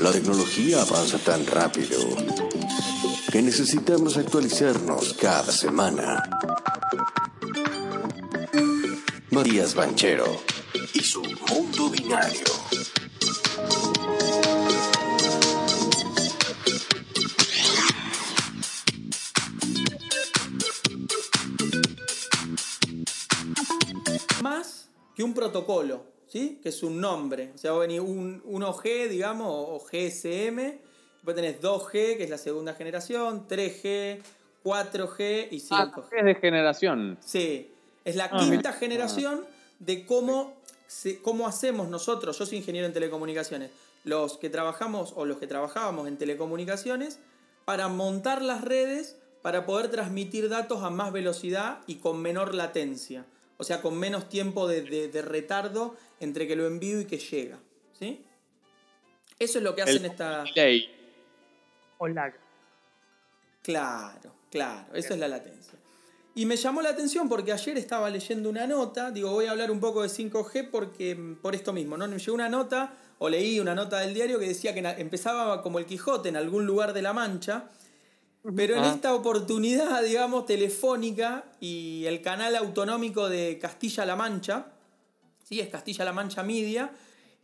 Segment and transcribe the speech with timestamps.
[0.00, 1.98] La tecnología avanza tan rápido
[3.30, 6.22] que necesitamos actualizarnos cada semana.
[9.30, 10.24] Matías Banchero
[10.94, 12.44] y su mundo binario.
[24.42, 26.58] Más que un protocolo, ¿sí?
[26.62, 27.50] Que es un nombre.
[27.54, 30.56] O sea, va a venir un, 1G, digamos, o GSM.
[31.16, 34.20] Después tenés 2G, que es la segunda generación, 3G,
[34.64, 35.68] 4G y 5G.
[35.70, 37.18] Ah, es de generación.
[37.24, 37.70] Sí,
[38.04, 38.72] es la Ah, quinta mira.
[38.72, 39.44] generación
[39.78, 40.54] de cómo,
[40.86, 43.70] se- cómo hacemos nosotros, yo soy ingeniero en telecomunicaciones,
[44.04, 47.18] los que trabajamos o los que trabajábamos en telecomunicaciones,
[47.66, 53.24] para montar las redes para poder transmitir datos a más velocidad y con menor latencia.
[53.60, 57.18] O sea, con menos tiempo de, de- de retardo entre que lo envío y que
[57.18, 57.58] llega.
[57.98, 58.24] ¿Sí?
[59.38, 60.44] Eso es lo que hacen El esta...
[60.44, 60.88] delay.
[61.98, 62.32] Hola.
[63.62, 65.74] Claro, claro, eso es la latencia.
[66.34, 69.70] Y me llamó la atención porque ayer estaba leyendo una nota, digo, voy a hablar
[69.70, 72.08] un poco de 5G porque mm, por esto mismo, ¿no?
[72.08, 75.78] Me llegó una nota o leí una nota del diario que decía que empezaba como
[75.78, 77.68] el Quijote en algún lugar de la Mancha,
[78.56, 78.92] pero en Ah.
[78.94, 84.72] esta oportunidad, digamos, telefónica y el canal autonómico de Castilla-La Mancha,
[85.44, 86.90] sí, es Castilla-La Mancha Media,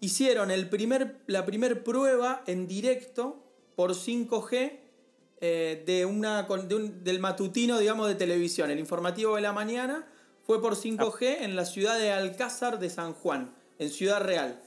[0.00, 3.42] hicieron el primer, la primer prueba en directo
[3.74, 4.80] por 5G
[5.42, 8.70] eh, de una, con- de un- del matutino, digamos, de televisión.
[8.70, 10.06] El informativo de la mañana
[10.46, 14.62] fue por 5G en la ciudad de Alcázar de San Juan, en Ciudad Real.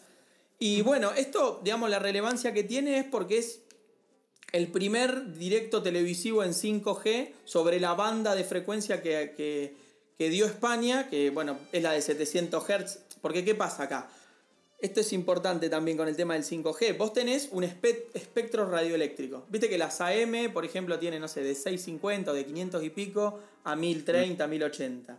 [0.60, 3.62] Y bueno, esto, digamos, la relevancia que tiene es porque es
[4.52, 9.76] el primer directo televisivo en 5G sobre la banda de frecuencia que, que-
[10.18, 13.00] que dio España, que bueno, es la de 700 Hz.
[13.22, 14.10] Porque ¿qué pasa acá?
[14.82, 16.98] Esto es importante también con el tema del 5G.
[16.98, 19.46] Vos tenés un espe- espectro radioeléctrico.
[19.50, 22.90] Viste que las AM, por ejemplo, tienen, no sé, de 650 o de 500 y
[22.90, 25.18] pico a 1030, 1080.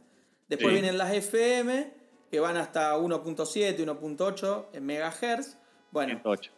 [0.49, 0.72] Después Sí.
[0.81, 1.93] vienen las FM,
[2.31, 5.56] que van hasta 1.7, 1.8 en megahertz.
[5.93, 6.50] Bueno, 108.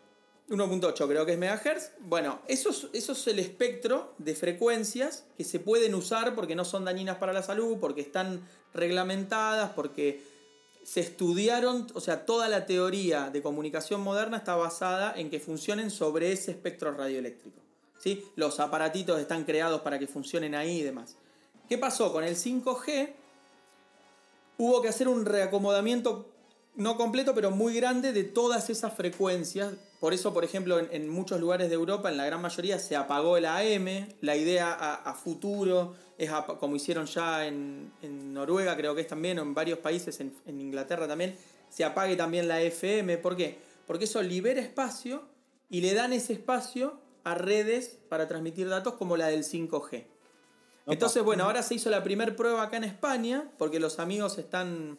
[0.52, 1.92] 1.8 creo que es megahertz.
[2.00, 6.84] Bueno, eso es, es el espectro de frecuencias que se pueden usar porque no son
[6.84, 10.22] dañinas para la salud, porque están reglamentadas, porque
[10.82, 15.90] se estudiaron, o sea, toda la teoría de comunicación moderna está basada en que funcionen
[15.90, 17.60] sobre ese espectro radioeléctrico.
[17.98, 18.24] ¿sí?
[18.34, 21.16] Los aparatitos están creados para que funcionen ahí y demás.
[21.68, 23.12] ¿Qué pasó con el 5G?
[24.58, 26.31] Hubo que hacer un reacomodamiento
[26.74, 29.74] no completo, pero muy grande de todas esas frecuencias.
[30.00, 32.96] Por eso, por ejemplo, en, en muchos lugares de Europa, en la gran mayoría, se
[32.96, 34.08] apagó el AM.
[34.20, 39.08] La idea a, a futuro es como hicieron ya en, en Noruega, creo que es
[39.08, 41.36] también, o en varios países, en, en Inglaterra también,
[41.68, 43.18] se apague también la FM.
[43.18, 43.58] ¿Por qué?
[43.86, 45.22] Porque eso libera espacio
[45.68, 50.04] y le dan ese espacio a redes para transmitir datos como la del 5G.
[50.86, 54.98] Entonces, bueno, ahora se hizo la primera prueba acá en España, porque los amigos están,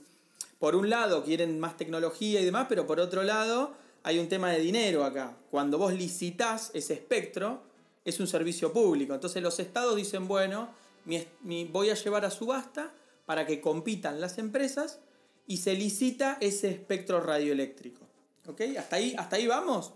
[0.63, 4.49] por un lado, quieren más tecnología y demás, pero por otro lado, hay un tema
[4.49, 5.35] de dinero acá.
[5.51, 7.63] Cuando vos licitás ese espectro,
[8.05, 9.13] es un servicio público.
[9.13, 10.69] Entonces los estados dicen, bueno,
[11.03, 12.93] mi mi- voy a llevar a subasta
[13.25, 15.01] para que compitan las empresas
[15.47, 18.07] y se licita ese espectro radioeléctrico.
[18.47, 18.61] ¿Ok?
[18.79, 19.93] ¿Hasta ahí, hasta ahí vamos?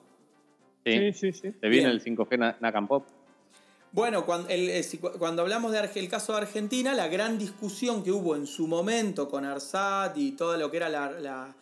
[0.86, 0.92] Sí.
[0.98, 1.54] Sí, sí, sí.
[1.62, 1.90] Se viene Bien.
[1.92, 3.08] el 5G Na- Nakam Pop.
[3.92, 8.36] Bueno, cuando, el- si- cuando hablamos del caso de Argentina, la gran discusión que hubo
[8.36, 11.56] en su momento con ARSAT y todo lo que era la, la-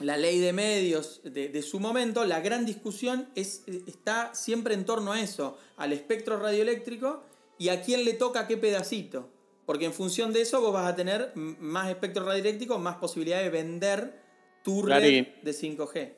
[0.00, 4.84] la ley de medios de, de su momento, la gran discusión es, está siempre en
[4.84, 7.22] torno a eso, al espectro radioeléctrico
[7.58, 9.28] y a quién le toca qué pedacito.
[9.66, 13.50] Porque en función de eso vos vas a tener más espectro radioeléctrico, más posibilidad de
[13.50, 14.22] vender
[14.64, 15.24] tu Clarín.
[15.24, 16.12] red de 5G.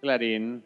[0.00, 0.62] Clarín.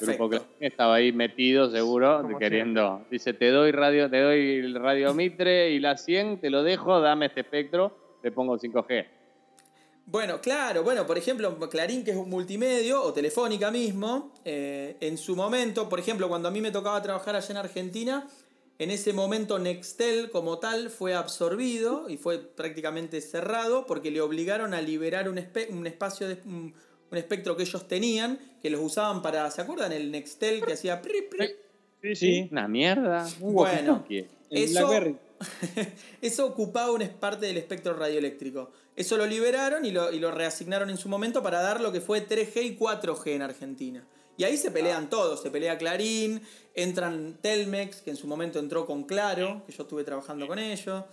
[0.00, 3.04] Grupo estaba ahí metido, seguro, Como queriendo.
[3.10, 7.00] Dice, te doy radio, te doy el radio Mitre y la 100, te lo dejo,
[7.00, 9.06] dame este espectro, le pongo 5G.
[10.06, 15.16] Bueno, claro, bueno, por ejemplo, Clarín, que es un multimedio, o Telefónica mismo, eh, en
[15.16, 18.26] su momento, por ejemplo, cuando a mí me tocaba trabajar allá en Argentina,
[18.78, 24.74] en ese momento Nextel como tal fue absorbido y fue prácticamente cerrado porque le obligaron
[24.74, 25.38] a liberar un,
[25.86, 26.74] espacio, de, un,
[27.12, 29.92] un espectro que ellos tenían, que los usaban para, ¿se acuerdan?
[29.92, 31.00] El Nextel que hacía...
[31.00, 31.50] pri, pri?
[32.02, 32.48] Sí, sí.
[32.50, 33.28] Una mierda.
[33.40, 34.04] Un Bueno.
[34.50, 35.18] Eso-.
[36.20, 38.70] Eso ocupaba una parte del espectro radioeléctrico.
[38.96, 42.00] Eso lo liberaron y lo, y lo reasignaron en su momento para dar lo que
[42.00, 44.06] fue 3G y 4G en Argentina.
[44.36, 46.42] Y ahí se pelean todos, se pelea Clarín,
[46.74, 51.04] entran Telmex, que en su momento entró con Claro, que yo estuve trabajando con ellos.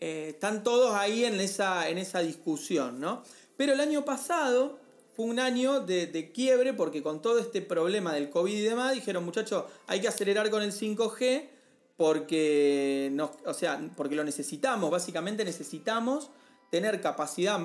[0.00, 3.22] Eh, están todos ahí en esa, en esa discusión, ¿no?
[3.56, 4.78] Pero el año pasado
[5.16, 8.92] fue un año de, de quiebre porque con todo este problema del COVID y demás
[8.92, 11.48] dijeron, muchachos, hay que acelerar con el 5G
[11.96, 16.30] porque, no, o sea, porque lo necesitamos, básicamente necesitamos
[16.70, 17.58] tener capacidad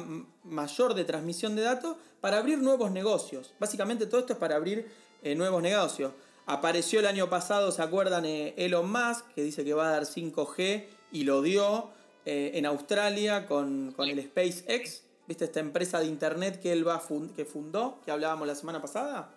[0.44, 3.54] mayor de transmisión de datos para abrir nuevos negocios.
[3.60, 4.90] Básicamente todo esto es para abrir
[5.22, 6.14] eh, nuevos negocios.
[6.46, 8.26] Apareció el año pasado, ¿se acuerdan?
[8.26, 11.90] Eh, Elon Musk, que dice que va a dar 5G y lo dio
[12.26, 15.04] eh, en Australia con, con el SpaceX.
[15.32, 18.54] ¿Viste esta empresa de internet que él va a fun- que fundó, que hablábamos la
[18.54, 19.34] semana pasada?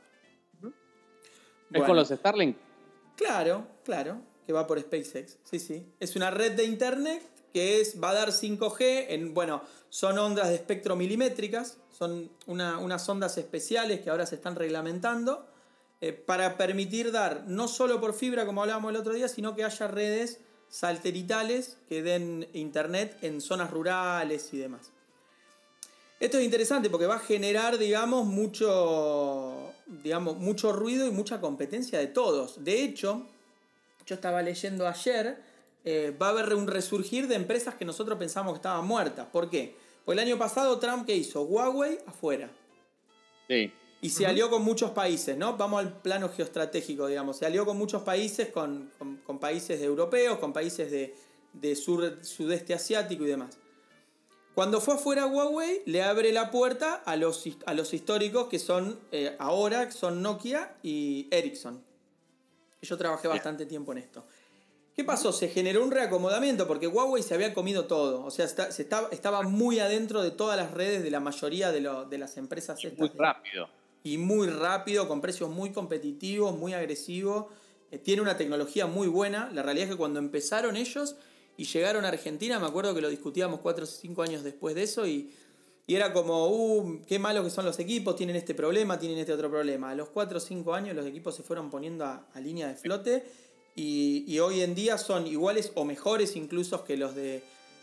[0.60, 0.60] ¿Es
[1.70, 1.86] Bueno.
[1.86, 2.56] con los Starlink?
[3.14, 5.38] Claro, claro, que va por SpaceX.
[5.44, 5.86] Sí, sí.
[6.00, 10.48] Es una red de internet que es, va a dar 5G en, bueno, son ondas
[10.48, 15.46] de espectro milimétricas, son una- unas ondas especiales que ahora se están reglamentando
[16.00, 19.62] eh, para permitir dar no solo por fibra, como hablábamos el otro día, sino que
[19.62, 24.90] haya redes satelitales que den internet en zonas rurales y demás.
[26.20, 31.98] Esto es interesante porque va a generar, digamos, mucho, digamos, mucho ruido y mucha competencia
[31.98, 32.64] de todos.
[32.64, 33.26] De hecho,
[34.06, 35.42] yo estaba leyendo ayer,
[35.84, 39.26] eh, va a haber un resurgir de empresas que nosotros pensamos que estaban muertas.
[39.30, 39.76] ¿Por qué?
[40.04, 41.42] Porque el año pasado Trump, ¿qué hizo?
[41.42, 42.50] Huawei afuera.
[43.48, 43.72] Sí.
[44.00, 45.56] Y se alió con muchos países, ¿no?
[45.56, 47.38] Vamos al plano geoestratégico, digamos.
[47.38, 51.14] Se alió con muchos países, con, con- con países de europeos, con países de,
[51.54, 53.56] de sur, sudeste asiático y demás.
[54.54, 58.98] Cuando fue afuera Huawei, le abre la puerta a los, a los históricos que son
[59.10, 61.82] eh, ahora, que son Nokia y Ericsson.
[62.82, 64.24] Yo trabajé bastante tiempo en esto.
[64.94, 65.32] ¿Qué pasó?
[65.32, 68.24] Se generó un reacomodamiento porque Huawei se había comido todo.
[68.24, 71.72] O sea, está- se estaba, estaba muy adentro de todas las redes de la mayoría
[71.72, 73.68] de, lo- de las empresas estas Muy rápido.
[74.04, 77.46] y muy rápido, con precios muy competitivos, muy agresivos.
[77.90, 79.50] Eh, tiene una tecnología muy buena.
[79.52, 81.16] La realidad es que cuando empezaron ellos
[81.56, 84.82] y llegaron a Argentina, me acuerdo que lo discutíamos 4 o 5 años después de
[84.82, 85.32] eso y,
[85.86, 89.32] y era como, uh, qué malo que son los equipos, tienen este problema, tienen este
[89.32, 89.90] otro problema.
[89.90, 92.74] A los 4 o 5 años los equipos se fueron poniendo a, a línea de
[92.74, 93.24] flote
[93.76, 97.42] y, y hoy en día son iguales o mejores incluso que los de,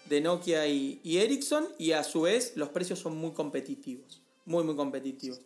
[0.10, 4.64] de Nokia y, y Ericsson y a su vez los precios son muy competitivos, muy
[4.64, 5.40] muy competitivos.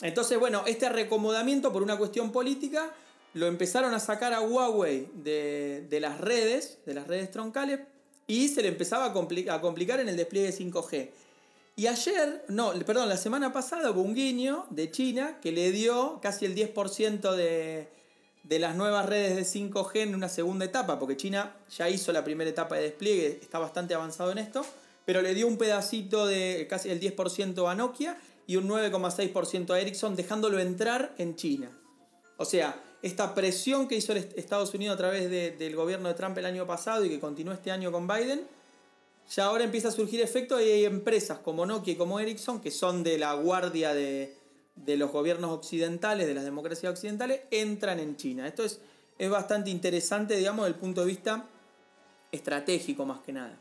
[0.00, 2.92] Entonces, bueno, este recomodamiento por una cuestión política
[3.34, 7.80] lo empezaron a sacar a Huawei de, de las redes, de las redes troncales,
[8.26, 11.10] y se le empezaba a, a complicar en el despliegue 5G.
[11.74, 16.20] Y ayer, no, perdón, la semana pasada hubo un guiño de China que le dio
[16.20, 17.88] casi el 10% de,
[18.42, 22.24] de las nuevas redes de 5G en una segunda etapa, porque China ya hizo la
[22.24, 24.64] primera etapa de despliegue, está bastante avanzado en esto,
[25.06, 29.80] pero le dio un pedacito de casi el 10% a Nokia y un 9,6% a
[29.80, 31.70] Ericsson, dejándolo entrar en China.
[32.36, 36.38] O sea, esta presión que hizo Estados Unidos a través de- del gobierno de Trump
[36.38, 38.46] el año pasado y que continuó este año con Biden,
[39.34, 42.70] ya ahora empieza a surgir efecto y hay empresas como Nokia y como Ericsson que
[42.70, 44.36] son de la guardia de,
[44.76, 48.46] de los gobiernos occidentales, de las democracias occidentales, entran en China.
[48.46, 48.80] Esto es,
[49.18, 51.44] es bastante interesante, digamos, desde el punto de vista
[52.30, 53.58] estratégico más que nada.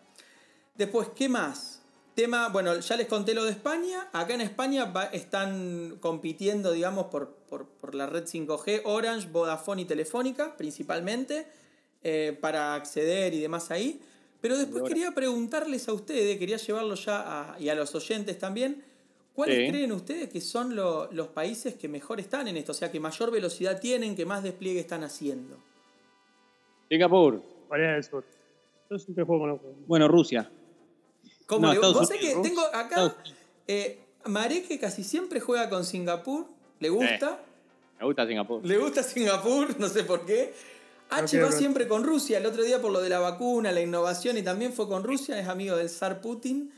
[0.75, 1.80] Después, ¿qué más?
[2.21, 4.07] Tema, bueno, ya les conté lo de España.
[4.13, 9.81] Acá en España va- están compitiendo, digamos, por, por, por la red 5G, Orange, Vodafone
[9.81, 11.47] y Telefónica, principalmente,
[12.03, 13.99] eh, para acceder y demás ahí.
[14.39, 18.83] Pero después quería preguntarles a ustedes, quería llevarlo ya a- y a los oyentes también,
[19.33, 19.67] ¿cuáles Sí.
[19.71, 22.73] creen ustedes que son lo- los países que mejor están en esto?
[22.73, 25.57] O sea, que mayor velocidad tienen, que más despliegue están haciendo.
[26.87, 27.41] Singapur.
[27.67, 28.23] Corea del Sur.
[28.91, 30.51] Yo siempre juego con los Bueno, Rusia.
[31.51, 33.13] ¿Cómo No, le- Estados Vos sabés que tengo acá
[33.67, 36.45] eh, Maré que casi siempre juega con Singapur,
[36.79, 37.41] le gusta,
[37.99, 38.65] Me gusta Singapur.
[38.65, 40.53] le gusta Singapur, no sé por qué.
[41.09, 44.37] H va siempre con Rusia, el otro día por lo de la vacuna, la innovación
[44.37, 46.71] y también fue con Rusia, es amigo del zar Putin.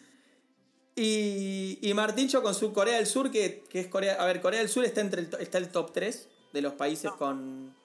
[0.95, 4.15] Y, y Martincho con su Corea del Sur, que, que es Corea.
[4.15, 7.11] A ver, Corea del Sur está entre el, está el top 3 de los países
[7.11, 7.75] con,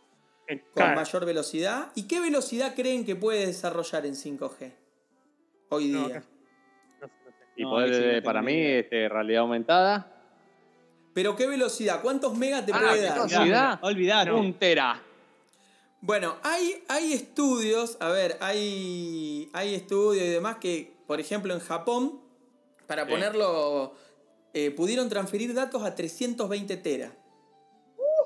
[0.47, 1.93] En con mayor velocidad.
[1.95, 4.73] ¿Y qué velocidad creen que puede desarrollar en 5G
[5.69, 5.99] hoy día?
[5.99, 6.38] no sé, sé.
[7.57, 10.15] Y No, poder, para mí, este, realidad aumentada.
[11.13, 13.29] Pero qué velocidad, ¿cuántos megas te Ah, puede dar?
[13.29, 13.79] ¿Velocidad?
[13.83, 14.33] Olvidar.
[14.33, 15.03] Un tera.
[16.01, 21.59] Bueno, hay, hay estudios, a ver, hay, hay estudios y demás que, por ejemplo, en
[21.59, 22.21] Japón,
[22.87, 23.11] para Sí.
[23.11, 23.95] ponerlo,
[24.55, 27.13] eh, pudieron transferir datos a 320 teras.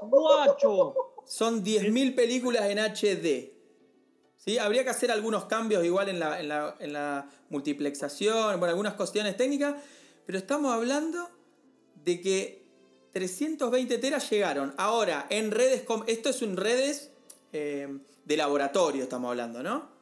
[0.02, 0.94] ¡Guacho!
[1.24, 3.51] Son 10.000 películas en HD.
[4.44, 4.58] ¿Sí?
[4.58, 8.94] Habría que hacer algunos cambios igual en la, en la, en la multiplexación, bueno, algunas
[8.94, 9.76] cuestiones técnicas,
[10.26, 11.30] pero estamos hablando
[12.04, 12.66] de que
[13.12, 14.74] 320 teras llegaron.
[14.78, 17.12] Ahora, en redes, esto es un redes
[17.52, 19.92] eh, de laboratorio, estamos hablando, ¿no?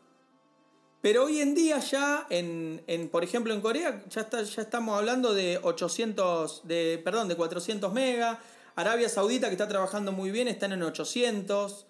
[1.02, 4.96] Pero hoy en día ya, en, en, por ejemplo en Corea, ya, está, ya estamos
[4.96, 8.38] hablando de 800, de, perdón, de 400 megas.
[8.74, 11.86] Arabia Saudita, que está trabajando muy bien, están en 800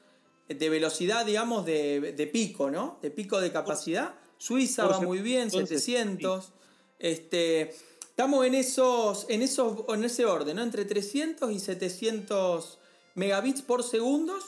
[0.54, 2.99] de velocidad, digamos, de, de pico, ¿no?
[3.02, 4.14] De pico de capacidad.
[4.38, 6.52] Suiza va muy bien, 700.
[6.99, 7.75] Este,
[8.09, 10.62] estamos en, esos, en, esos, en ese orden, ¿no?
[10.62, 12.78] Entre 300 y 700
[13.14, 14.38] megabits por segundo.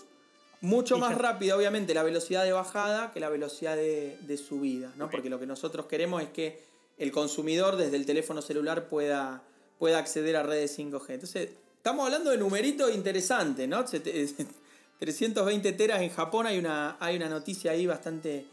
[0.61, 5.11] Mucho más rápida, obviamente, la velocidad de bajada que la velocidad de, de subida, ¿no?
[5.11, 6.63] Porque lo que nosotros queremos es que
[6.99, 9.43] el consumidor desde el teléfono celular pueda,
[9.79, 11.11] pueda acceder a redes 5G.
[11.11, 13.85] Entonces, estamos hablando de numeritos interesantes, ¿no?
[15.07, 18.47] 320 teras en Japón, hay una, hay una noticia ahí bastante...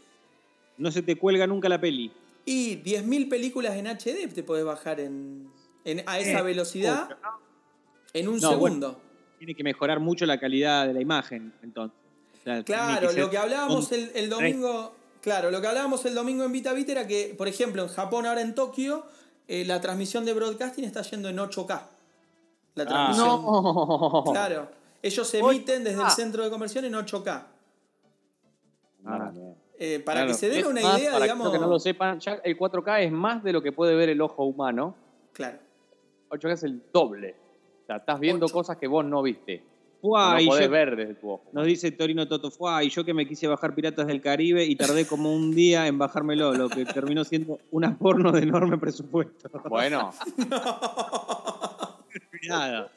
[0.78, 2.10] No se te cuelga nunca la peli.
[2.44, 5.48] Y 10.000 películas en HD te podés bajar en,
[5.84, 7.08] en a esa velocidad
[8.12, 8.88] en un No, segundo.
[8.88, 9.00] bueno,
[9.38, 11.96] Tiene que mejorar mucho la calidad de la imagen, entonces.
[12.32, 14.92] O sea, tiene Claro, que lo que hablábamos un- el, el domingo.
[15.20, 18.40] Claro, lo que hablábamos el domingo en VitaVit era que, por ejemplo, en Japón, ahora
[18.40, 19.04] en Tokio,
[19.46, 21.82] eh, la transmisión de broadcasting está yendo en 8K.
[22.74, 22.86] La Ah.
[22.86, 23.28] transmisión.
[23.44, 24.24] No.
[24.32, 24.79] Claro.
[25.02, 25.50] Ellos 8K.
[25.50, 27.46] emiten desde el centro de conversión en 8K.
[29.06, 29.54] Ah, bien.
[29.78, 31.50] Eh, para Claro, que se den una más, idea, para digamos.
[31.50, 34.20] que no lo sepan, ya el 4K es más de lo que puede ver el
[34.20, 34.94] ojo humano.
[35.32, 35.58] Claro.
[36.28, 37.34] 8K es el doble.
[37.82, 39.64] O sea, estás viendo cosas que vos no viste.
[40.02, 41.44] Fuá, no y podés yo- ver desde tu ojo.
[41.52, 44.74] Nos dice Torino Toto Fuá, y yo que me quise bajar Piratas del Caribe y
[44.76, 49.48] tardé como un día en bajármelo, lo que terminó siendo una porno de enorme presupuesto.
[49.68, 50.12] Bueno,
[52.48, 52.90] Nada.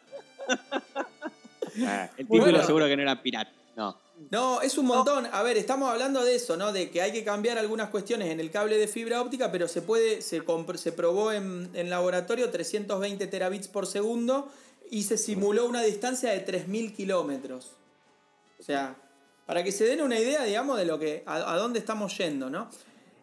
[1.78, 2.64] Eh, El título Bueno.
[2.66, 3.52] seguro que no era pirata.
[3.76, 3.98] no.
[4.30, 5.28] No, es un montón.
[5.32, 6.72] A ver, estamos hablando de eso, ¿no?
[6.72, 9.82] De que hay que cambiar algunas cuestiones en el cable de fibra óptica, pero se
[9.82, 10.42] puede, se,
[10.76, 14.50] se probó en, en laboratorio 320 terabits por segundo
[14.90, 17.72] y se simuló una distancia de 3.000 kilómetros.
[18.60, 18.96] O sea,
[19.46, 22.50] para que se den una idea, digamos, de lo que, a, a dónde estamos yendo,
[22.50, 22.70] ¿no?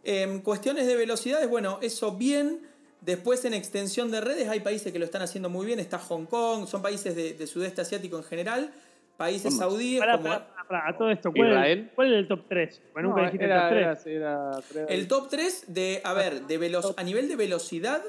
[0.02, 2.66] En cuestiones de velocidades, bueno, eso bien.
[3.00, 5.78] Después en extensión de redes hay países que lo están haciendo muy bien.
[5.80, 8.70] Está Hong Kong, son países de, de sudeste asiático en general.
[9.16, 9.58] Países Vamos.
[9.58, 10.24] saudíes Pará, como...
[10.28, 11.78] pará, pará, pará, a todo esto, ¿cuál, es Israel.
[11.78, 12.82] el, ¿cuál es el top 3?
[12.92, 14.16] Porque nunca No, dijiste era- el era- top 3.
[14.16, 18.02] era- era- El top 3 de, a ver, de velo- a nivel de velocidad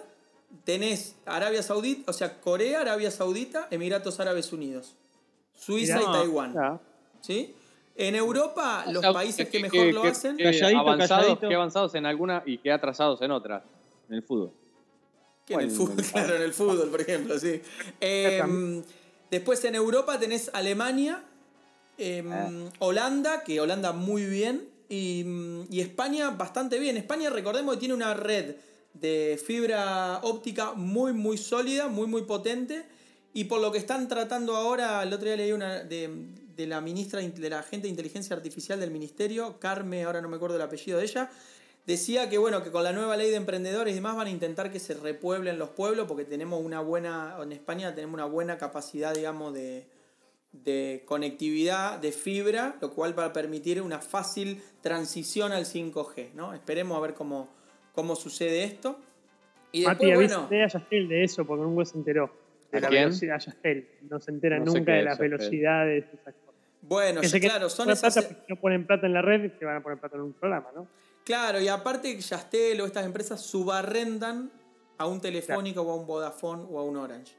[0.63, 4.95] tenés Arabia Saudita, o sea, Corea, Arabia Saudita, Emiratos Árabes Unidos,
[5.55, 6.09] Suiza Mirá.
[6.09, 6.53] y Taiwán.
[6.53, 6.79] Ya.
[7.21, 7.55] ¿sí?
[7.95, 10.37] En Europa, los O sea, países que, que- mejor que- lo que- hacen...
[10.37, 11.49] que Calladito, avanzados, calladito.
[11.49, 13.63] que avanzados en alguna y que atrasados en otras.
[14.09, 14.51] En el fútbol.
[15.47, 17.61] En el fútbol, claro, en el fútbol, por ejemplo, sí.
[17.99, 18.83] Eh,
[19.29, 21.23] después en Europa tenés Alemania,
[21.97, 22.23] eh,
[22.79, 25.25] Holanda, que Holanda muy bien, y,
[25.69, 26.97] y España bastante bien.
[26.97, 28.55] España, recordemos que tiene una red
[28.93, 32.83] de fibra óptica muy, muy sólida, muy, muy potente,
[33.33, 36.09] y por lo que están tratando ahora, el otro día leí una de,
[36.55, 40.35] de la ministra de la agente de inteligencia artificial del ministerio, Carme, ahora no me
[40.35, 41.31] acuerdo el apellido de ella,
[41.87, 44.71] Decía que bueno, que con la nueva ley de emprendedores y demás van a intentar
[44.71, 49.15] que se repueblen los pueblos porque tenemos una buena, en España tenemos una buena capacidad,
[49.15, 49.87] digamos, de,
[50.51, 56.53] de conectividad, de fibra, lo cual va a permitir una fácil transición al 5G, ¿no?
[56.53, 57.49] Esperemos a ver cómo,
[57.93, 58.99] cómo sucede esto.
[59.71, 62.31] Y después, Mati, bueno, avísate a Yastel de eso, porque nunca se enteró.
[62.71, 63.03] De ¿A la quién?
[63.05, 63.89] velocidad, a Yastel.
[64.09, 65.29] No se entera No nunca de las Yastel.
[65.29, 66.05] velocidades.
[66.13, 66.35] Esas.
[66.91, 68.13] Bueno, ya, claro, son esas...
[68.13, 70.23] plata, porque si no ponen plata en la red, te van a poner plata en
[70.23, 70.87] un programa, ¿no?
[71.23, 74.51] Claro, y aparte que Yastel o estas empresas subarrendan
[74.97, 77.33] a un Telefónica o a un Vodafone o a un Orange.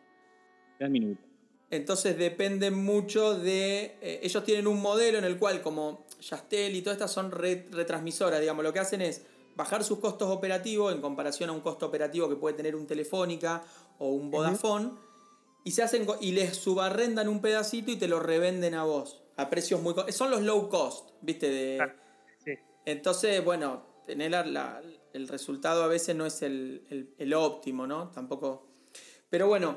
[0.79, 1.25] Tres minutos.
[1.71, 3.97] Entonces dependen mucho de...
[4.01, 7.67] eh, ellos tienen un modelo en el cual como Yastel y todas estas son re-
[7.71, 9.23] retransmisoras, digamos, lo que hacen es
[9.55, 13.63] bajar sus costos operativos en comparación a un costo operativo que puede tener un Telefónica
[13.99, 14.91] o un Vodafone,
[15.65, 19.51] y, se hacen, y les subarrendan un pedacito y te lo revenden a vos, a
[19.51, 19.95] precios muy...
[20.11, 21.49] Son los low cost, ¿viste?
[21.51, 21.79] De,
[22.45, 22.53] sí.
[22.85, 24.83] entonces, bueno, tener la- la-
[25.13, 28.11] el resultado a veces no es el, el- el óptimo, ¿no?
[28.11, 28.67] Tampoco.
[29.29, 29.77] Pero bueno,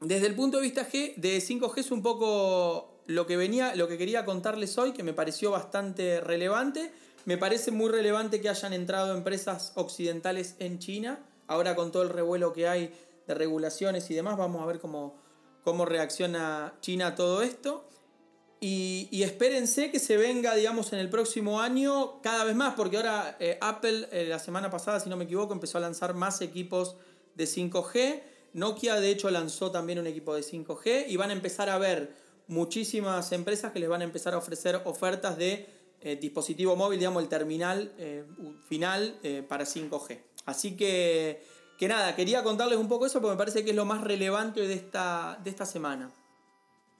[0.00, 3.88] desde el punto de vista G, de 5G es un poco lo que venía, lo
[3.88, 6.92] que quería contarles hoy, que me pareció bastante relevante.
[7.24, 11.18] Me parece muy relevante que hayan entrado empresas occidentales en China.
[11.46, 12.92] Ahora con todo el revuelo que hay
[13.26, 15.16] de regulaciones y demás, vamos a ver cómo,
[15.64, 17.86] cómo reacciona China a todo esto.
[18.60, 22.96] Y, y espérense que se venga, digamos, en el próximo año cada vez más, porque
[22.96, 26.40] ahora eh, Apple eh, la semana pasada, si no me equivoco, empezó a lanzar más
[26.40, 26.96] equipos
[27.36, 28.20] de 5G.
[28.54, 32.16] Nokia, de hecho, lanzó también un equipo de 5G y van a empezar a ver
[32.48, 35.66] muchísimas empresas que les van a empezar a ofrecer ofertas de
[36.00, 37.92] eh, dispositivo móvil, digamos, el terminal
[38.68, 40.18] final para 5G.
[40.46, 41.44] Así que,
[41.78, 44.66] que nada, quería contarles un poco eso porque me parece que es lo más relevante
[44.66, 46.10] de esta, de esta semana.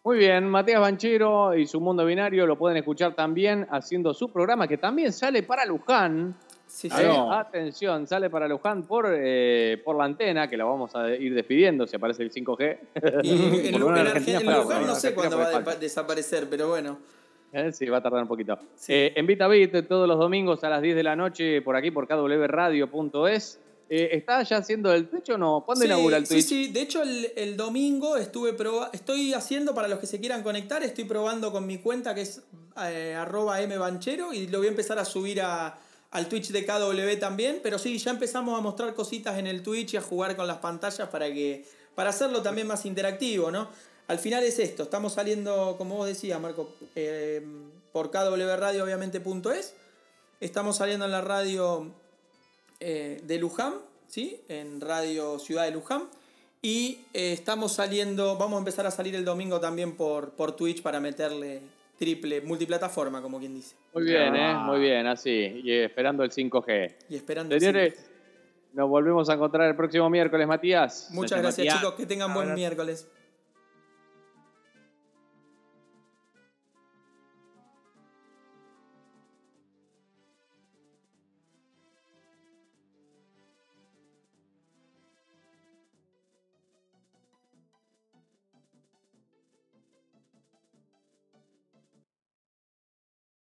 [0.08, 4.66] Muy bien, Matías Banchero y su mundo binario lo pueden escuchar también haciendo su programa
[4.66, 6.34] que también sale para Luján.
[6.66, 7.02] Sí, sí.
[7.02, 7.30] Eh, no.
[7.30, 11.86] atención, sale para Luján por, eh, por la antena, que la vamos a ir despidiendo
[11.86, 12.78] si aparece el 5G.
[13.22, 16.96] Y en, en Luján no sé cuándo va a desaparecer, pero bueno.
[17.52, 18.58] Eh, Sí, va a tardar un poquito.
[18.76, 18.94] Sí.
[18.94, 22.08] Eh, en VitaBit, todos los domingos a las 10 de la noche, por aquí por
[22.08, 23.60] kwradio.es.
[23.90, 25.62] Eh, ¿Está ya haciendo el Twitch o no?
[25.64, 26.46] ¿Cuándo Sí, inaugura el Sí, Twitch?
[26.46, 30.42] sí, de hecho el, el domingo estuve proba estoy haciendo para los que se quieran
[30.42, 32.42] conectar, estoy probando con mi cuenta que es
[32.82, 35.78] eh, arroba mbanchero y lo voy a empezar a subir a,
[36.10, 39.94] al Twitch de KW también, pero sí, ya empezamos a mostrar cositas en el Twitch
[39.94, 41.64] y a jugar con las pantallas para que
[41.94, 43.68] para hacerlo también más interactivo, ¿no?
[44.06, 47.42] Al final es esto, estamos saliendo, como vos decías, Marco, eh,
[47.92, 49.74] por KW obviamente punto es.
[50.40, 51.90] Estamos saliendo en la radio
[52.80, 53.74] eh, de Luján,
[54.06, 54.40] ¿sí?
[54.48, 56.04] En Radio Ciudad de Luján.
[56.60, 60.82] Y eh, estamos saliendo, vamos a empezar a salir el domingo también por, por Twitch
[60.82, 61.60] para meterle
[61.98, 63.76] triple, multiplataforma, como quien dice.
[63.94, 64.52] Muy bien, ¿eh?
[64.54, 64.64] Ah.
[64.66, 65.60] Muy bien, así.
[65.62, 66.94] Y esperando el 5G.
[67.10, 67.54] Y esperando.
[67.54, 68.12] el Señores, siguiente.
[68.74, 71.08] nos volvemos a encontrar el próximo miércoles, Matías.
[71.12, 71.78] Muchas Gracias, gracias, Matías.
[71.80, 71.94] chicos.
[71.94, 73.08] Que tengan buen miércoles.